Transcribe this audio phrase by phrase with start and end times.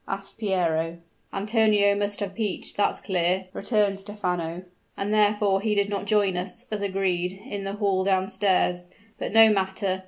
[0.07, 0.97] asked Piero.
[1.31, 4.63] "Antonio must have peached, that's clear!" returned Stephano;
[4.97, 8.89] "and therefore he did not join us, as agreed, in the hall down stairs.
[9.19, 9.99] But no matter.